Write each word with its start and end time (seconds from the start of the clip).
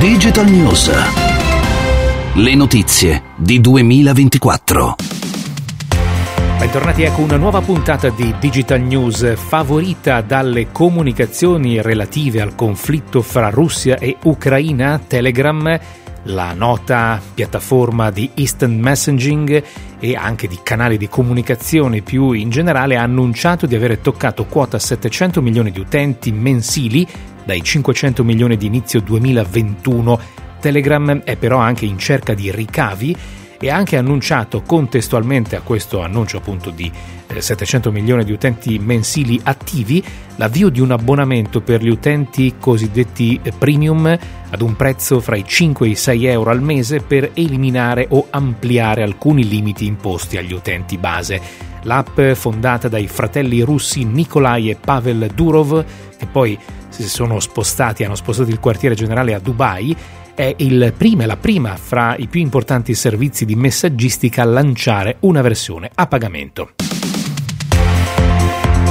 Digital 0.00 0.48
News. 0.48 0.90
Le 2.36 2.54
notizie 2.54 3.22
di 3.36 3.60
2024. 3.60 4.96
Bentornati 6.58 7.02
ecco 7.02 7.20
una 7.20 7.36
nuova 7.36 7.60
puntata 7.60 8.08
di 8.08 8.34
Digital 8.40 8.80
News 8.80 9.36
favorita 9.36 10.22
dalle 10.22 10.72
comunicazioni 10.72 11.82
relative 11.82 12.40
al 12.40 12.54
conflitto 12.54 13.20
fra 13.20 13.50
Russia 13.50 13.98
e 13.98 14.16
Ucraina. 14.22 14.98
Telegram 15.06 15.78
la 16.24 16.52
nota 16.52 17.20
piattaforma 17.34 18.10
di 18.10 18.30
instant 18.34 18.78
messaging 18.78 19.62
e 19.98 20.16
anche 20.16 20.48
di 20.48 20.58
canali 20.62 20.98
di 20.98 21.08
comunicazione 21.08 22.02
più 22.02 22.32
in 22.32 22.50
generale 22.50 22.96
ha 22.96 23.02
annunciato 23.02 23.66
di 23.66 23.74
aver 23.74 23.98
toccato 23.98 24.44
quota 24.44 24.78
700 24.78 25.40
milioni 25.40 25.70
di 25.70 25.80
utenti 25.80 26.30
mensili 26.32 27.06
dai 27.50 27.64
500 27.64 28.22
milioni 28.22 28.56
di 28.56 28.66
inizio 28.66 29.00
2021. 29.00 30.20
Telegram 30.60 31.22
è 31.24 31.34
però 31.34 31.58
anche 31.58 31.84
in 31.84 31.98
cerca 31.98 32.32
di 32.32 32.52
ricavi 32.52 33.16
e 33.58 33.68
ha 33.68 33.74
anche 33.74 33.96
annunciato 33.96 34.62
contestualmente 34.62 35.56
a 35.56 35.60
questo 35.60 36.00
annuncio 36.00 36.36
appunto 36.36 36.70
di 36.70 36.90
700 37.36 37.88
eh, 37.88 37.92
milioni 37.92 38.24
di 38.24 38.30
utenti 38.30 38.78
mensili 38.78 39.40
attivi 39.42 40.02
l'avvio 40.36 40.68
di 40.68 40.80
un 40.80 40.92
abbonamento 40.92 41.60
per 41.60 41.82
gli 41.82 41.90
utenti 41.90 42.54
cosiddetti 42.60 43.40
premium 43.58 44.16
ad 44.50 44.62
un 44.62 44.76
prezzo 44.76 45.18
fra 45.20 45.34
i 45.34 45.44
5 45.44 45.88
e 45.88 45.90
i 45.90 45.96
6 45.96 46.26
euro 46.26 46.50
al 46.50 46.62
mese 46.62 47.00
per 47.00 47.32
eliminare 47.34 48.06
o 48.10 48.28
ampliare 48.30 49.02
alcuni 49.02 49.46
limiti 49.46 49.86
imposti 49.86 50.36
agli 50.36 50.52
utenti 50.52 50.96
base. 50.98 51.69
L'app 51.82 52.20
fondata 52.34 52.88
dai 52.88 53.06
fratelli 53.06 53.60
russi 53.62 54.04
Nikolai 54.04 54.70
e 54.70 54.76
Pavel 54.76 55.30
Durov, 55.34 55.84
che 56.16 56.26
poi 56.26 56.58
si 56.88 57.08
sono 57.08 57.40
spostati, 57.40 58.04
hanno 58.04 58.14
spostato 58.14 58.50
il 58.50 58.60
quartiere 58.60 58.94
generale 58.94 59.34
a 59.34 59.38
Dubai, 59.38 59.96
è 60.34 60.54
prima, 60.96 61.26
la 61.26 61.36
prima 61.36 61.76
fra 61.76 62.16
i 62.16 62.26
più 62.26 62.40
importanti 62.40 62.94
servizi 62.94 63.44
di 63.44 63.54
messaggistica 63.54 64.42
a 64.42 64.46
lanciare 64.46 65.16
una 65.20 65.42
versione 65.42 65.90
a 65.94 66.06
pagamento. 66.06 66.70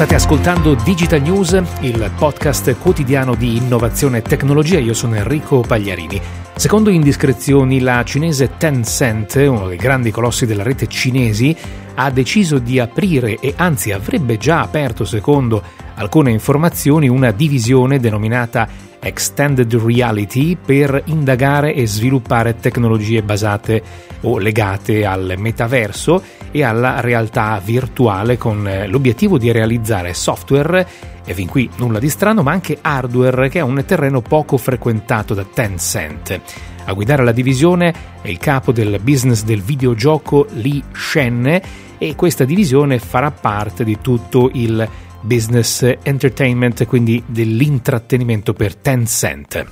State 0.00 0.14
ascoltando 0.14 0.74
Digital 0.74 1.20
News, 1.20 1.62
il 1.80 2.10
podcast 2.16 2.74
quotidiano 2.78 3.34
di 3.34 3.56
innovazione 3.56 4.18
e 4.18 4.22
tecnologia. 4.22 4.78
Io 4.78 4.94
sono 4.94 5.16
Enrico 5.16 5.60
Pagliarini. 5.60 6.20
Secondo 6.60 6.90
indiscrezioni, 6.90 7.80
la 7.80 8.04
cinese 8.04 8.58
Tencent, 8.58 9.34
uno 9.36 9.66
dei 9.66 9.78
grandi 9.78 10.10
colossi 10.10 10.44
della 10.44 10.62
rete 10.62 10.88
cinesi, 10.88 11.56
ha 11.94 12.10
deciso 12.10 12.58
di 12.58 12.78
aprire 12.78 13.38
e 13.40 13.54
anzi 13.56 13.92
avrebbe 13.92 14.36
già 14.36 14.60
aperto, 14.60 15.06
secondo 15.06 15.62
alcune 16.00 16.30
informazioni, 16.30 17.08
una 17.08 17.30
divisione 17.30 18.00
denominata 18.00 18.66
Extended 19.02 19.72
Reality 19.74 20.56
per 20.56 21.02
indagare 21.06 21.74
e 21.74 21.86
sviluppare 21.86 22.56
tecnologie 22.56 23.22
basate 23.22 23.82
o 24.22 24.38
legate 24.38 25.04
al 25.04 25.34
metaverso 25.36 26.22
e 26.50 26.62
alla 26.64 27.00
realtà 27.00 27.60
virtuale 27.62 28.36
con 28.36 28.68
l'obiettivo 28.86 29.38
di 29.38 29.52
realizzare 29.52 30.14
software 30.14 30.86
e 31.24 31.34
fin 31.34 31.46
qui 31.46 31.68
nulla 31.76 31.98
di 31.98 32.08
strano, 32.08 32.42
ma 32.42 32.52
anche 32.52 32.78
hardware 32.80 33.48
che 33.48 33.58
è 33.58 33.62
un 33.62 33.82
terreno 33.86 34.20
poco 34.22 34.56
frequentato 34.56 35.34
da 35.34 35.44
Tencent. 35.44 36.40
A 36.84 36.92
guidare 36.94 37.24
la 37.24 37.32
divisione 37.32 37.94
è 38.22 38.28
il 38.28 38.38
capo 38.38 38.72
del 38.72 38.98
business 39.02 39.44
del 39.44 39.62
videogioco 39.62 40.46
Li 40.52 40.82
Shen 40.92 41.60
e 41.98 42.14
questa 42.16 42.44
divisione 42.44 42.98
farà 42.98 43.30
parte 43.30 43.84
di 43.84 43.98
tutto 44.00 44.50
il 44.54 44.88
business 45.20 45.96
entertainment, 46.02 46.86
quindi 46.86 47.22
dell'intrattenimento 47.26 48.52
per 48.52 48.76
Tencent. 48.76 49.66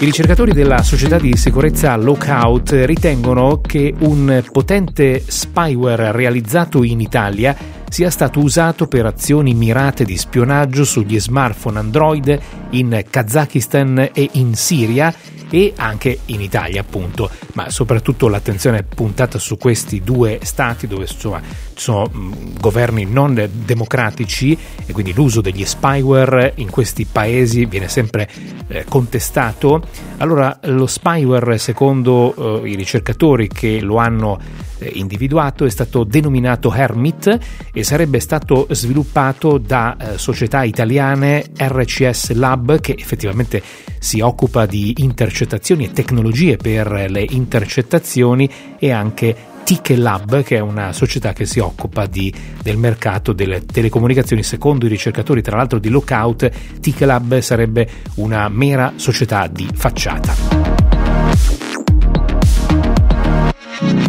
I 0.00 0.06
ricercatori 0.06 0.54
della 0.54 0.82
società 0.82 1.18
di 1.18 1.36
sicurezza 1.36 1.94
Lookout 1.94 2.70
ritengono 2.86 3.60
che 3.60 3.92
un 3.98 4.42
potente 4.50 5.22
spyware 5.26 6.10
realizzato 6.10 6.82
in 6.82 7.00
Italia 7.00 7.54
sia 7.86 8.08
stato 8.08 8.40
usato 8.40 8.86
per 8.86 9.04
azioni 9.04 9.52
mirate 9.52 10.06
di 10.06 10.16
spionaggio 10.16 10.84
sugli 10.84 11.20
smartphone 11.20 11.80
Android 11.80 12.40
in 12.70 13.04
Kazakistan 13.10 14.08
e 14.14 14.30
in 14.32 14.54
Siria 14.54 15.12
e 15.50 15.72
anche 15.76 16.20
in 16.26 16.40
Italia 16.40 16.80
appunto, 16.80 17.30
ma 17.54 17.70
soprattutto 17.70 18.28
l'attenzione 18.28 18.78
è 18.78 18.82
puntata 18.82 19.38
su 19.38 19.58
questi 19.58 20.02
due 20.02 20.38
stati 20.42 20.86
dove 20.86 21.02
insomma, 21.02 21.40
sono 21.74 22.04
mh, 22.04 22.58
governi 22.60 23.04
non 23.04 23.48
democratici 23.52 24.56
e 24.86 24.92
quindi 24.92 25.12
l'uso 25.12 25.40
degli 25.40 25.64
spyware 25.64 26.52
in 26.56 26.70
questi 26.70 27.04
paesi 27.04 27.66
viene 27.66 27.88
sempre 27.88 28.28
eh, 28.68 28.84
contestato. 28.88 29.82
Allora 30.18 30.58
lo 30.64 30.86
spyware 30.86 31.58
secondo 31.58 32.62
eh, 32.62 32.68
i 32.68 32.74
ricercatori 32.74 33.48
che 33.48 33.80
lo 33.80 33.96
hanno 33.96 34.38
eh, 34.78 34.90
individuato 34.94 35.64
è 35.64 35.70
stato 35.70 36.04
denominato 36.04 36.72
Hermit 36.72 37.38
e 37.72 37.84
sarebbe 37.84 38.20
stato 38.20 38.66
sviluppato 38.70 39.58
da 39.58 39.96
eh, 39.96 40.18
società 40.18 40.62
italiane 40.62 41.44
RCS 41.56 42.32
Lab 42.32 42.80
che 42.80 42.94
effettivamente 42.98 43.62
si 44.00 44.20
occupa 44.20 44.66
di 44.66 44.94
intercettazioni 44.96 45.84
e 45.84 45.92
tecnologie 45.92 46.56
per 46.56 47.06
le 47.08 47.24
intercettazioni 47.28 48.50
e 48.78 48.90
anche 48.90 49.36
Ticket 49.62 49.98
Lab, 49.98 50.42
che 50.42 50.56
è 50.56 50.60
una 50.60 50.92
società 50.92 51.32
che 51.32 51.46
si 51.46 51.60
occupa 51.60 52.06
di, 52.06 52.34
del 52.60 52.76
mercato 52.76 53.32
delle 53.32 53.64
telecomunicazioni. 53.64 54.42
Secondo 54.42 54.86
i 54.86 54.88
ricercatori, 54.88 55.42
tra 55.42 55.56
l'altro, 55.56 55.78
di 55.78 55.90
Lookout, 55.90 56.50
Ticket 56.80 57.06
Lab 57.06 57.38
sarebbe 57.38 57.88
una 58.16 58.48
mera 58.48 58.94
società 58.96 59.46
di 59.46 59.68
facciata. 59.72 61.59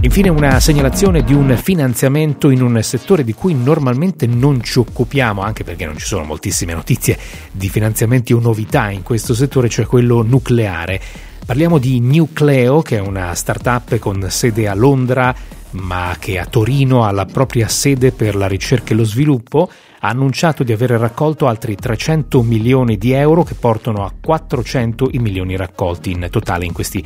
Infine 0.02 0.30
una 0.30 0.60
segnalazione 0.60 1.24
di 1.24 1.34
un 1.34 1.56
finanziamento 1.56 2.50
in 2.50 2.62
un 2.62 2.82
settore 2.84 3.24
di 3.24 3.34
cui 3.34 3.54
normalmente 3.54 4.28
non 4.28 4.62
ci 4.62 4.80
occupiamo, 4.80 5.42
anche 5.42 5.64
perché 5.64 5.86
non 5.86 5.98
ci 5.98 6.06
sono 6.06 6.26
moltissime 6.26 6.74
notizie 6.74 7.18
di 7.52 7.70
finanziamenti 7.70 8.34
o 8.34 8.40
novità 8.40 8.90
in 8.90 9.04
questo 9.04 9.34
settore, 9.34 9.70
cioè 9.70 9.86
quello 9.86 10.24
nucleare. 10.24 11.00
Parliamo 11.46 11.78
di 11.78 12.00
Nucleo, 12.02 12.82
che 12.82 12.98
è 12.98 13.00
una 13.00 13.34
startup 13.34 13.98
con 14.00 14.26
sede 14.30 14.68
a 14.68 14.74
Londra, 14.74 15.34
ma 15.72 16.16
che 16.20 16.40
a 16.40 16.46
Torino 16.46 17.04
ha 17.04 17.12
la 17.12 17.26
propria 17.26 17.68
sede 17.68 18.12
per 18.12 18.36
la 18.36 18.48
ricerca 18.48 18.94
e 18.94 18.96
lo 18.96 19.04
sviluppo, 19.04 19.70
ha 20.00 20.08
annunciato 20.10 20.64
di 20.64 20.72
aver 20.72 20.92
raccolto 20.92 21.48
altri 21.48 21.76
300 21.76 22.42
milioni 22.42 22.98
di 22.98 23.12
euro 23.12 23.44
che 23.44 23.54
portano 23.54 24.04
a 24.04 24.14
400 24.20 25.10
i 25.12 25.20
milioni 25.20 25.56
raccolti 25.56 26.12
in 26.12 26.28
totale 26.30 26.66
in 26.66 26.74
questi 26.74 27.06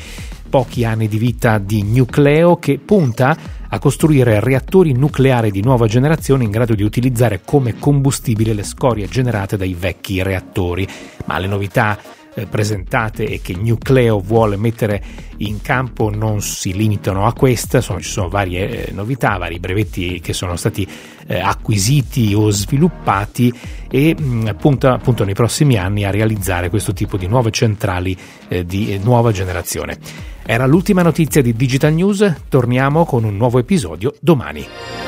pochi 0.49 0.85
anni 0.85 1.07
di 1.07 1.17
vita 1.17 1.57
di 1.57 1.83
Nucleo 1.83 2.57
che 2.57 2.79
punta 2.79 3.35
a 3.67 3.79
costruire 3.79 4.39
reattori 4.39 4.93
nucleari 4.93 5.51
di 5.51 5.61
nuova 5.61 5.87
generazione 5.87 6.45
in 6.45 6.51
grado 6.51 6.75
di 6.75 6.83
utilizzare 6.83 7.41
come 7.43 7.77
combustibile 7.77 8.53
le 8.53 8.63
scorie 8.63 9.09
generate 9.09 9.57
dai 9.57 9.73
vecchi 9.73 10.23
reattori. 10.23 10.87
Ma 11.25 11.39
le 11.39 11.47
novità 11.47 11.99
eh, 12.35 12.45
presentate 12.45 13.25
e 13.25 13.41
che 13.41 13.55
Nucleo 13.55 14.19
vuole 14.19 14.57
mettere 14.57 15.01
in 15.37 15.61
campo 15.61 16.09
non 16.09 16.41
si 16.41 16.73
limitano 16.73 17.25
a 17.25 17.33
questa, 17.33 17.77
insomma, 17.77 17.99
ci 17.99 18.09
sono 18.09 18.29
varie 18.29 18.87
eh, 18.87 18.91
novità, 18.91 19.37
vari 19.37 19.59
brevetti 19.59 20.19
che 20.19 20.33
sono 20.33 20.55
stati 20.55 20.87
eh, 21.27 21.39
acquisiti 21.39 22.33
o 22.35 22.49
sviluppati 22.51 23.53
e 23.89 24.15
mh, 24.15 24.55
punta 24.59 24.93
appunto 24.93 25.23
nei 25.23 25.33
prossimi 25.33 25.77
anni 25.77 26.03
a 26.03 26.11
realizzare 26.11 26.69
questo 26.69 26.93
tipo 26.93 27.17
di 27.17 27.27
nuove 27.27 27.51
centrali 27.51 28.15
di 28.47 28.99
nuova 29.01 29.31
generazione. 29.31 29.97
Era 30.45 30.67
l'ultima 30.67 31.01
notizia 31.01 31.41
di 31.41 31.53
Digital 31.53 31.93
News, 31.93 32.41
torniamo 32.47 33.05
con 33.05 33.23
un 33.23 33.35
nuovo 33.35 33.57
episodio 33.57 34.13
domani. 34.19 35.04